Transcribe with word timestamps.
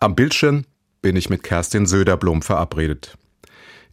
Am 0.00 0.14
Bildschirm 0.14 0.64
bin 1.02 1.16
ich 1.16 1.28
mit 1.28 1.42
Kerstin 1.42 1.84
Söderblom 1.84 2.40
verabredet. 2.42 3.18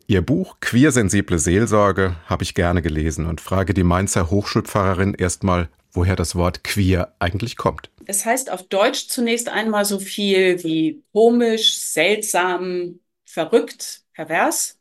Ihr 0.05 0.21
Buch 0.21 0.57
Queersensible 0.59 1.39
Seelsorge 1.39 2.15
habe 2.27 2.43
ich 2.43 2.53
gerne 2.53 2.83
gelesen 2.83 3.25
und 3.25 3.41
frage 3.41 3.73
die 3.73 3.83
Mainzer 3.83 4.29
Hochschulpfarrerin 4.29 5.15
erstmal, 5.15 5.67
woher 5.91 6.15
das 6.15 6.35
Wort 6.35 6.63
queer 6.63 7.15
eigentlich 7.17 7.57
kommt. 7.57 7.89
Es 8.05 8.23
heißt 8.23 8.51
auf 8.51 8.67
Deutsch 8.67 9.07
zunächst 9.07 9.49
einmal 9.49 9.83
so 9.83 9.97
viel 9.97 10.63
wie 10.63 11.01
komisch, 11.11 11.75
seltsam, 11.79 12.99
verrückt, 13.25 14.03
pervers. 14.13 14.77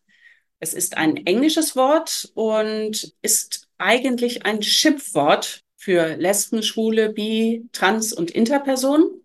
Es 0.60 0.74
ist 0.74 0.98
ein 0.98 1.16
englisches 1.26 1.74
Wort 1.74 2.30
und 2.34 3.14
ist 3.22 3.66
eigentlich 3.78 4.44
ein 4.44 4.62
Schimpfwort 4.62 5.62
für 5.74 6.16
Lesben, 6.16 6.62
Schwule, 6.62 7.08
Bi, 7.08 7.66
Trans 7.72 8.12
und 8.12 8.30
Interpersonen. 8.30 9.23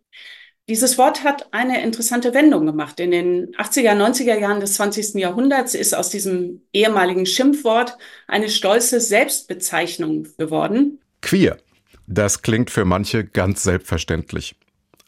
Dieses 0.70 1.00
Wort 1.00 1.24
hat 1.24 1.52
eine 1.52 1.82
interessante 1.82 2.36
Wendung 2.36 2.68
gemacht. 2.68 3.00
In 3.00 3.10
den 3.10 3.56
80er, 3.56 3.96
90er 3.96 4.38
Jahren 4.38 4.60
des 4.60 4.76
20. 4.76 5.16
Jahrhunderts 5.16 5.74
ist 5.74 5.96
aus 5.96 6.12
diesem 6.12 6.62
ehemaligen 6.74 7.26
Schimpfwort 7.26 7.98
eine 8.28 8.50
stolze 8.50 9.02
Selbstbezeichnung 9.02 10.28
geworden. 10.38 11.00
Queer. 11.24 11.58
Das 12.06 12.44
klingt 12.44 12.70
für 12.70 12.86
manche 12.86 13.26
ganz 13.26 13.64
selbstverständlich. 13.64 14.56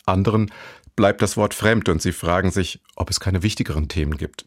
Anderen 0.07 0.51
bleibt 0.95 1.21
das 1.21 1.37
Wort 1.37 1.53
fremd 1.53 1.89
und 1.89 2.01
sie 2.01 2.11
fragen 2.11 2.49
sich, 2.49 2.79
ob 2.95 3.11
es 3.11 3.19
keine 3.19 3.43
wichtigeren 3.43 3.87
Themen 3.87 4.17
gibt. 4.17 4.45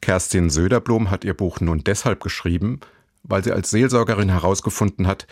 Kerstin 0.00 0.50
Söderblom 0.50 1.12
hat 1.12 1.24
ihr 1.24 1.34
Buch 1.34 1.60
nun 1.60 1.84
deshalb 1.84 2.20
geschrieben, 2.20 2.80
weil 3.22 3.44
sie 3.44 3.52
als 3.52 3.70
Seelsorgerin 3.70 4.30
herausgefunden 4.30 5.06
hat, 5.06 5.28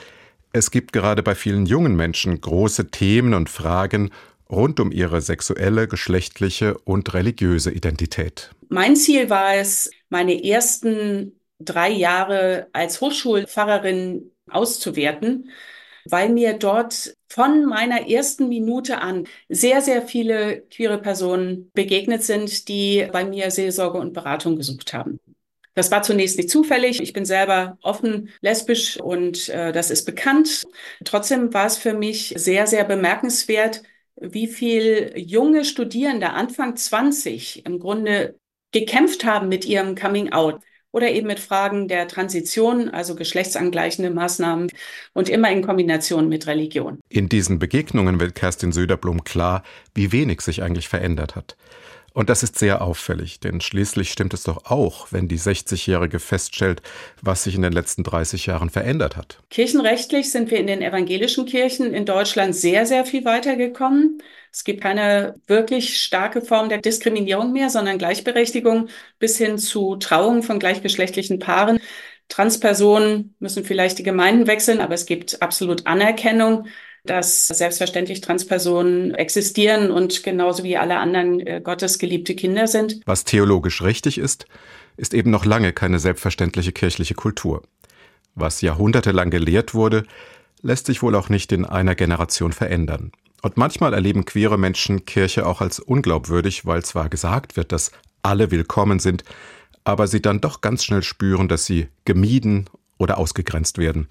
es 0.54 0.70
gibt 0.70 0.92
gerade 0.92 1.22
bei 1.22 1.34
vielen 1.34 1.64
jungen 1.64 1.96
Menschen 1.96 2.38
große 2.38 2.90
Themen 2.90 3.32
und 3.32 3.48
Fragen 3.48 4.10
rund 4.52 4.78
um 4.78 4.92
ihre 4.92 5.20
sexuelle, 5.20 5.88
geschlechtliche 5.88 6.78
und 6.78 7.14
religiöse 7.14 7.72
Identität. 7.72 8.50
Mein 8.68 8.94
Ziel 8.94 9.30
war 9.30 9.54
es, 9.54 9.90
meine 10.10 10.44
ersten 10.44 11.40
drei 11.58 11.90
Jahre 11.90 12.68
als 12.72 13.00
Hochschulpfarrerin 13.00 14.30
auszuwerten, 14.50 15.50
weil 16.04 16.28
mir 16.28 16.54
dort 16.54 17.14
von 17.28 17.64
meiner 17.64 18.08
ersten 18.08 18.48
Minute 18.48 19.00
an 19.00 19.26
sehr, 19.48 19.80
sehr 19.80 20.02
viele 20.02 20.62
queere 20.62 20.98
Personen 20.98 21.70
begegnet 21.72 22.22
sind, 22.24 22.68
die 22.68 23.08
bei 23.12 23.24
mir 23.24 23.50
Seelsorge 23.50 23.98
und 23.98 24.12
Beratung 24.12 24.56
gesucht 24.56 24.92
haben. 24.92 25.18
Das 25.74 25.90
war 25.90 26.02
zunächst 26.02 26.36
nicht 26.36 26.50
zufällig. 26.50 27.00
Ich 27.00 27.14
bin 27.14 27.24
selber 27.24 27.78
offen 27.82 28.28
lesbisch 28.42 29.00
und 29.00 29.48
äh, 29.48 29.72
das 29.72 29.90
ist 29.90 30.04
bekannt. 30.04 30.64
Trotzdem 31.04 31.54
war 31.54 31.66
es 31.66 31.78
für 31.78 31.94
mich 31.94 32.34
sehr, 32.36 32.66
sehr 32.66 32.84
bemerkenswert, 32.84 33.82
wie 34.20 34.46
viel 34.46 35.12
junge 35.16 35.64
Studierende 35.64 36.30
Anfang 36.30 36.76
20 36.76 37.66
im 37.66 37.78
Grunde 37.78 38.38
gekämpft 38.72 39.24
haben 39.24 39.48
mit 39.48 39.64
ihrem 39.64 39.94
Coming 39.94 40.32
Out 40.32 40.60
oder 40.92 41.10
eben 41.10 41.26
mit 41.26 41.40
Fragen 41.40 41.88
der 41.88 42.06
Transition, 42.06 42.90
also 42.90 43.14
geschlechtsangleichende 43.14 44.10
Maßnahmen 44.10 44.68
und 45.14 45.28
immer 45.28 45.50
in 45.50 45.62
Kombination 45.62 46.28
mit 46.28 46.46
Religion. 46.46 47.00
In 47.08 47.28
diesen 47.28 47.58
Begegnungen 47.58 48.20
wird 48.20 48.34
Kerstin 48.34 48.72
Söderblom 48.72 49.24
klar, 49.24 49.62
wie 49.94 50.12
wenig 50.12 50.42
sich 50.42 50.62
eigentlich 50.62 50.88
verändert 50.88 51.34
hat. 51.34 51.56
Und 52.14 52.28
das 52.28 52.42
ist 52.42 52.58
sehr 52.58 52.82
auffällig, 52.82 53.40
denn 53.40 53.60
schließlich 53.60 54.10
stimmt 54.10 54.34
es 54.34 54.42
doch 54.42 54.66
auch, 54.66 55.08
wenn 55.12 55.28
die 55.28 55.38
60-Jährige 55.38 56.18
feststellt, 56.18 56.82
was 57.22 57.44
sich 57.44 57.54
in 57.54 57.62
den 57.62 57.72
letzten 57.72 58.02
30 58.02 58.46
Jahren 58.46 58.68
verändert 58.68 59.16
hat. 59.16 59.38
Kirchenrechtlich 59.48 60.30
sind 60.30 60.50
wir 60.50 60.58
in 60.58 60.66
den 60.66 60.82
evangelischen 60.82 61.46
Kirchen 61.46 61.94
in 61.94 62.04
Deutschland 62.04 62.54
sehr, 62.54 62.84
sehr 62.84 63.06
viel 63.06 63.24
weitergekommen. 63.24 64.18
Es 64.52 64.64
gibt 64.64 64.82
keine 64.82 65.34
wirklich 65.46 66.02
starke 66.02 66.42
Form 66.42 66.68
der 66.68 66.78
Diskriminierung 66.78 67.52
mehr, 67.52 67.70
sondern 67.70 67.96
Gleichberechtigung 67.96 68.88
bis 69.18 69.38
hin 69.38 69.56
zu 69.56 69.96
Trauung 69.96 70.42
von 70.42 70.58
gleichgeschlechtlichen 70.58 71.38
Paaren. 71.38 71.80
Transpersonen 72.28 73.34
müssen 73.38 73.64
vielleicht 73.64 73.98
die 73.98 74.02
Gemeinden 74.02 74.46
wechseln, 74.46 74.80
aber 74.80 74.94
es 74.94 75.06
gibt 75.06 75.40
absolut 75.40 75.86
Anerkennung 75.86 76.66
dass 77.04 77.48
selbstverständlich 77.48 78.20
Transpersonen 78.20 79.14
existieren 79.14 79.90
und 79.90 80.22
genauso 80.22 80.62
wie 80.62 80.76
alle 80.76 80.98
anderen 80.98 81.40
äh, 81.40 81.60
gottesgeliebte 81.62 82.34
Kinder 82.34 82.66
sind. 82.68 83.00
Was 83.06 83.24
theologisch 83.24 83.82
richtig 83.82 84.18
ist, 84.18 84.46
ist 84.96 85.14
eben 85.14 85.30
noch 85.30 85.44
lange 85.44 85.72
keine 85.72 85.98
selbstverständliche 85.98 86.72
kirchliche 86.72 87.14
Kultur. 87.14 87.62
Was 88.34 88.60
jahrhundertelang 88.60 89.30
gelehrt 89.30 89.74
wurde, 89.74 90.04
lässt 90.62 90.86
sich 90.86 91.02
wohl 91.02 91.16
auch 91.16 91.28
nicht 91.28 91.50
in 91.50 91.64
einer 91.64 91.94
Generation 91.94 92.52
verändern. 92.52 93.10
Und 93.42 93.56
manchmal 93.56 93.92
erleben 93.92 94.24
queere 94.24 94.56
Menschen 94.56 95.04
Kirche 95.04 95.46
auch 95.46 95.60
als 95.60 95.80
unglaubwürdig, 95.80 96.64
weil 96.64 96.84
zwar 96.84 97.08
gesagt 97.08 97.56
wird, 97.56 97.72
dass 97.72 97.90
alle 98.22 98.52
willkommen 98.52 99.00
sind, 99.00 99.24
aber 99.82 100.06
sie 100.06 100.22
dann 100.22 100.40
doch 100.40 100.60
ganz 100.60 100.84
schnell 100.84 101.02
spüren, 101.02 101.48
dass 101.48 101.66
sie 101.66 101.88
gemieden 102.04 102.70
oder 102.98 103.18
ausgegrenzt 103.18 103.78
werden. 103.78 104.06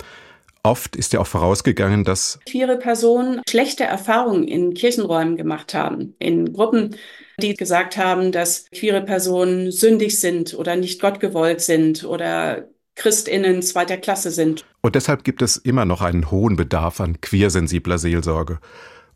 Oft 0.64 0.96
ist 0.96 1.12
ja 1.14 1.20
auch 1.20 1.28
vorausgegangen, 1.28 2.04
dass 2.04 2.40
queere 2.46 2.78
Personen 2.78 3.42
schlechte 3.50 3.84
Erfahrungen 3.84 4.48
in 4.48 4.76
Kirchenräumen 4.76 5.36
gemacht 5.36 5.74
haben, 5.74 6.16
in 6.20 6.54
Gruppen, 6.54 6.96
die 7.42 7.56
gesagt 7.56 7.98
haben, 7.98 8.32
dass 8.32 8.70
queere 8.70 9.02
Personen 9.02 9.72
sündig 9.72 10.20
sind 10.20 10.54
oder 10.54 10.76
nicht 10.76 11.02
gottgewollt 11.02 11.62
sind 11.62 12.04
oder 12.04 12.68
Christinnen 12.94 13.64
zweiter 13.64 13.98
Klasse 13.98 14.30
sind. 14.30 14.66
Und 14.82 14.94
deshalb 14.94 15.24
gibt 15.24 15.42
es 15.42 15.58
immer 15.58 15.86
noch 15.86 16.02
einen 16.02 16.30
hohen 16.30 16.56
Bedarf 16.58 17.02
an 17.02 17.20
queersensibler 17.22 17.98
Seelsorge. 17.98 18.60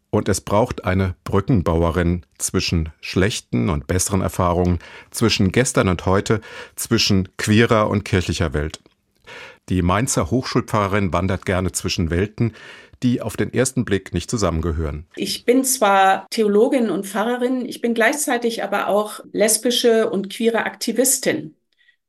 Und 0.09 0.29
es 0.29 0.41
braucht 0.41 0.85
eine 0.85 1.16
Brückenbauerin 1.25 2.25
zwischen 2.38 2.89
schlechten 3.01 3.69
und 3.69 3.85
besseren 3.85 4.22
Erfahrungen, 4.22 4.79
zwischen 5.12 5.51
gestern 5.51 5.89
und 5.89 6.06
heute, 6.06 6.41
zwischen 6.75 7.29
queerer 7.38 7.89
und 7.89 8.06
kirchlicher 8.06 8.53
Welt. 8.53 8.79
Die 9.69 9.81
Mainzer 9.81 10.30
Hochschulpfarrerin 10.31 11.12
wandert 11.13 11.46
gerne 11.46 11.72
zwischen 11.72 12.09
Welten, 12.09 12.53
die 13.03 13.22
auf 13.22 13.38
den 13.38 13.53
ersten 13.53 13.86
Blick 13.86 14.13
nicht 14.13 14.30
zusammengehören. 14.30 15.06
Ich 15.16 15.46
bin 15.46 15.63
zwar 15.63 16.28
Theologin 16.30 16.90
und 16.90 17.06
Pfarrerin, 17.06 17.66
ich 17.66 17.81
bin 17.81 17.94
gleichzeitig 17.94 18.63
aber 18.63 18.88
auch 18.88 19.19
lesbische 19.31 20.09
und 20.09 20.30
queere 20.30 20.66
Aktivistin 20.66 21.56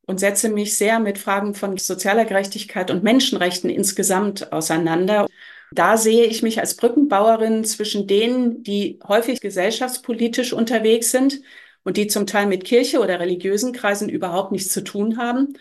und 0.06 0.20
setze 0.20 0.48
mich 0.48 0.76
sehr 0.76 1.00
mit 1.00 1.18
Fragen 1.18 1.54
von 1.54 1.76
sozialer 1.76 2.24
Gerechtigkeit 2.24 2.90
und 2.90 3.02
Menschenrechten 3.02 3.70
insgesamt 3.70 4.52
auseinander. 4.52 5.26
Da 5.72 5.96
sehe 5.96 6.24
ich 6.26 6.42
mich 6.42 6.60
als 6.60 6.76
Brückenbauerin 6.76 7.64
zwischen 7.64 8.06
denen, 8.06 8.62
die 8.62 9.00
häufig 9.06 9.40
gesellschaftspolitisch 9.40 10.52
unterwegs 10.52 11.10
sind 11.10 11.40
und 11.82 11.96
die 11.96 12.06
zum 12.06 12.26
Teil 12.26 12.46
mit 12.46 12.64
Kirche 12.64 13.00
oder 13.00 13.18
religiösen 13.18 13.72
Kreisen 13.72 14.08
überhaupt 14.08 14.52
nichts 14.52 14.72
zu 14.72 14.84
tun 14.84 15.18
haben 15.18 15.54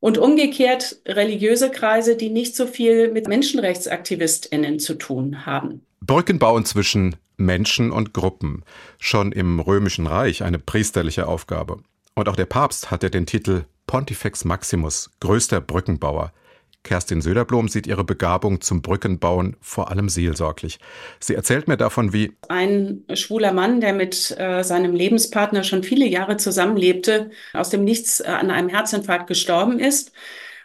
und 0.00 0.18
umgekehrt 0.18 0.96
religiöse 1.06 1.70
Kreise, 1.70 2.16
die 2.16 2.30
nicht 2.30 2.56
so 2.56 2.66
viel 2.66 3.12
mit 3.12 3.28
Menschenrechtsaktivistinnen 3.28 4.78
zu 4.78 4.94
tun 4.94 5.46
haben. 5.46 5.82
Brücken 6.00 6.38
bauen 6.38 6.64
zwischen 6.64 7.16
Menschen 7.36 7.90
und 7.90 8.14
Gruppen. 8.14 8.64
Schon 8.98 9.32
im 9.32 9.60
Römischen 9.60 10.06
Reich 10.06 10.42
eine 10.42 10.58
priesterliche 10.58 11.26
Aufgabe. 11.26 11.78
Und 12.14 12.28
auch 12.28 12.36
der 12.36 12.46
Papst 12.46 12.90
hatte 12.90 13.10
den 13.10 13.26
Titel 13.26 13.64
Pontifex 13.86 14.44
Maximus, 14.44 15.10
größter 15.20 15.60
Brückenbauer. 15.60 16.32
Kerstin 16.82 17.20
Söderblom 17.20 17.68
sieht 17.68 17.86
ihre 17.86 18.04
Begabung 18.04 18.60
zum 18.60 18.82
Brückenbauen 18.82 19.56
vor 19.60 19.90
allem 19.90 20.08
seelsorglich. 20.08 20.78
Sie 21.20 21.34
erzählt 21.34 21.68
mir 21.68 21.76
davon, 21.76 22.12
wie 22.12 22.32
ein 22.48 23.04
schwuler 23.14 23.52
Mann, 23.52 23.80
der 23.80 23.92
mit 23.92 24.34
äh, 24.38 24.62
seinem 24.64 24.94
Lebenspartner 24.94 25.62
schon 25.62 25.82
viele 25.82 26.06
Jahre 26.06 26.36
zusammenlebte, 26.36 27.30
aus 27.52 27.70
dem 27.70 27.84
Nichts 27.84 28.20
äh, 28.20 28.24
an 28.24 28.50
einem 28.50 28.68
Herzinfarkt 28.68 29.26
gestorben 29.26 29.78
ist. 29.78 30.12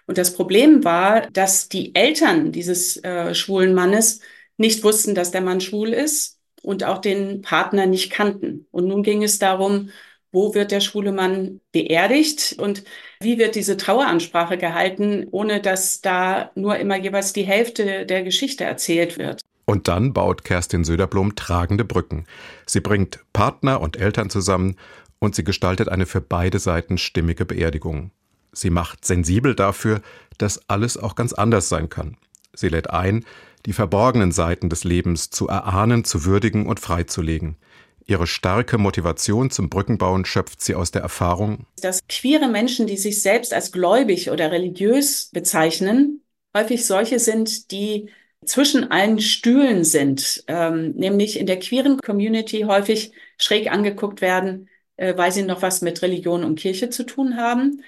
Und 0.08 0.18
das 0.18 0.34
Problem 0.34 0.84
war, 0.84 1.30
dass 1.31 1.68
die 1.68 1.94
Eltern 1.96 2.52
dieses 2.52 3.03
äh, 3.03 3.34
schwulen 3.34 3.74
Mannes 3.74 4.22
nicht 4.58 4.84
wussten, 4.84 5.16
dass 5.16 5.32
der 5.32 5.42
Mann 5.42 5.62
schwul 5.62 5.90
ist 5.90 6.40
und 6.62 6.84
auch 6.84 7.00
den 7.00 7.42
Partner 7.42 7.86
nicht 7.88 8.12
kannten. 8.12 8.68
Und 8.72 8.88
nun 8.88 9.03
ging 9.03 9.24
es 9.24 9.40
darum, 9.40 9.90
wo 10.35 10.53
wird 10.53 10.72
der 10.72 10.82
schwule 10.82 11.14
Mann 11.14 11.61
beerdigt 11.72 12.55
und 12.59 12.84
wie 13.22 13.40
wird 13.40 13.55
diese 13.55 13.78
Traueransprache 13.78 14.58
gehalten, 14.58 15.26
ohne 15.32 15.61
dass 15.61 16.02
da 16.02 16.52
nur 16.55 16.78
immer 16.78 16.97
jeweils 16.97 17.32
die 17.34 17.43
Hälfte 17.43 18.05
der 18.05 18.22
Geschichte 18.22 18.66
erzählt 18.66 19.17
wird. 19.17 19.41
Und 19.64 19.87
dann 19.87 20.14
baut 20.14 20.43
Kerstin 20.43 20.84
Söderblom 20.84 21.35
tragende 21.35 21.85
Brücken. 21.85 22.26
Sie 22.67 22.82
bringt 22.82 23.20
Partner 23.34 23.79
und 23.79 23.97
Eltern 23.97 24.29
zusammen 24.29 24.76
und 25.20 25.35
sie 25.35 25.46
gestaltet 25.46 25.90
eine 25.90 26.05
für 26.05 26.22
beide 26.22 26.59
Seiten 26.59 26.97
stimmige 26.97 27.46
Beerdigung. 27.46 28.11
Sie 28.52 28.70
macht 28.70 29.05
sensibel 29.05 29.55
dafür, 29.55 30.02
dass 30.38 30.70
alles 30.70 30.97
auch 30.97 31.16
ganz 31.16 31.34
anders 31.34 31.70
sein 31.70 31.90
kann. 31.90 32.17
Sie 32.53 32.67
lädt 32.67 32.90
ein, 32.90 33.26
die 33.66 33.73
verborgenen 33.73 34.31
Seiten 34.31 34.70
des 34.70 34.84
Lebens 34.84 35.29
zu 35.29 35.47
erahnen, 35.47 36.03
zu 36.03 36.26
würdigen 36.26 36.67
und 36.67 36.79
freizulegen. 36.79 37.55
Ihre 38.07 38.28
starke 38.28 38.78
Motivation 38.78 39.49
zum 39.49 39.69
Brückenbauen 39.69 40.25
schöpft 40.25 40.61
sie 40.61 40.75
aus 40.75 40.91
der 40.91 41.02
Erfahrung, 41.02 41.66
dass 41.81 42.07
queere 42.07 42.47
Menschen, 42.47 42.85
die 42.85 42.97
sich 42.97 43.22
selbst 43.22 43.53
als 43.53 43.72
gläubig 43.72 44.29
oder 44.29 44.52
religiös 44.52 45.31
bezeichnen, 45.31 46.22
häufig 46.55 46.85
solche 46.85 47.19
sind, 47.19 47.72
die 47.72 48.11
zwischen 48.46 48.91
allen 48.91 49.19
Stühlen 49.19 49.84
sind, 49.84 50.43
ähm, 50.47 50.91
nämlich 50.91 51.40
in 51.40 51.47
der 51.47 51.59
queeren 51.59 51.97
Community 51.97 52.61
häufig 52.61 53.11
schräg 53.40 53.72
angeguckt 53.72 54.22
werden, 54.22 54.69
äh, 54.97 55.17
weil 55.17 55.31
sie 55.31 55.41
noch 55.41 55.63
was 55.63 55.81
mit 55.81 56.02
Religion 56.03 56.43
und 56.43 56.59
Kirche 56.59 56.91
zu 56.91 57.05
tun 57.05 57.37
haben. 57.37 57.81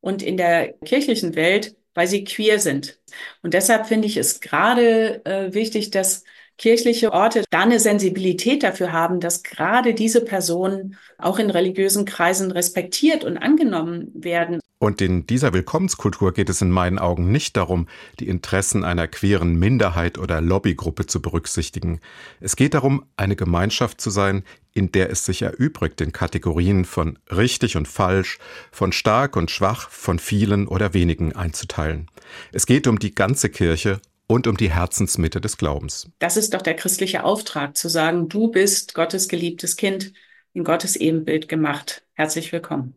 Und 0.00 0.22
in 0.22 0.36
der 0.36 0.72
kirchlichen 0.84 1.34
Welt, 1.36 1.76
weil 1.94 2.08
sie 2.08 2.24
queer 2.24 2.58
sind. 2.58 3.00
Und 3.42 3.54
deshalb 3.54 3.86
finde 3.86 4.08
ich 4.08 4.16
es 4.16 4.40
gerade 4.40 5.24
äh, 5.24 5.54
wichtig, 5.54 5.90
dass 5.90 6.24
kirchliche 6.62 7.12
Orte 7.12 7.42
da 7.50 7.62
eine 7.62 7.80
Sensibilität 7.80 8.62
dafür 8.62 8.92
haben, 8.92 9.18
dass 9.18 9.42
gerade 9.42 9.94
diese 9.94 10.24
Personen 10.24 10.96
auch 11.18 11.40
in 11.40 11.50
religiösen 11.50 12.04
Kreisen 12.04 12.52
respektiert 12.52 13.24
und 13.24 13.36
angenommen 13.36 14.12
werden. 14.14 14.60
Und 14.78 15.00
in 15.00 15.26
dieser 15.26 15.52
Willkommenskultur 15.52 16.32
geht 16.32 16.48
es 16.48 16.62
in 16.62 16.70
meinen 16.70 17.00
Augen 17.00 17.32
nicht 17.32 17.56
darum, 17.56 17.88
die 18.20 18.28
Interessen 18.28 18.84
einer 18.84 19.08
queeren 19.08 19.56
Minderheit 19.56 20.18
oder 20.18 20.40
Lobbygruppe 20.40 21.06
zu 21.06 21.20
berücksichtigen. 21.20 22.00
Es 22.38 22.54
geht 22.54 22.74
darum, 22.74 23.06
eine 23.16 23.34
Gemeinschaft 23.34 24.00
zu 24.00 24.10
sein, 24.10 24.44
in 24.72 24.92
der 24.92 25.10
es 25.10 25.24
sich 25.24 25.42
erübrigt, 25.42 26.00
in 26.00 26.12
Kategorien 26.12 26.84
von 26.84 27.18
richtig 27.28 27.76
und 27.76 27.88
falsch, 27.88 28.38
von 28.70 28.92
stark 28.92 29.34
und 29.34 29.50
schwach, 29.50 29.90
von 29.90 30.20
vielen 30.20 30.68
oder 30.68 30.94
wenigen 30.94 31.34
einzuteilen. 31.34 32.08
Es 32.52 32.66
geht 32.66 32.86
um 32.86 33.00
die 33.00 33.14
ganze 33.14 33.50
Kirche 33.50 34.00
und 34.32 34.46
um 34.46 34.56
die 34.56 34.72
Herzensmitte 34.72 35.42
des 35.42 35.58
Glaubens. 35.58 36.10
Das 36.18 36.38
ist 36.38 36.54
doch 36.54 36.62
der 36.62 36.74
christliche 36.74 37.22
Auftrag, 37.22 37.76
zu 37.76 37.88
sagen, 37.90 38.30
du 38.30 38.48
bist 38.48 38.94
Gottes 38.94 39.28
geliebtes 39.28 39.76
Kind, 39.76 40.14
in 40.54 40.64
Gottes 40.64 40.96
Ebenbild 40.96 41.48
gemacht. 41.48 42.02
Herzlich 42.14 42.50
willkommen. 42.50 42.90